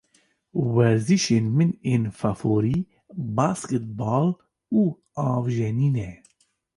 Werzişên 0.75 1.45
min 1.57 1.71
ên 1.93 2.03
favorî 2.19 2.77
basketbol 3.37 4.27
û 4.79 4.81
avjenî 5.33 5.89
ne. 5.97 6.11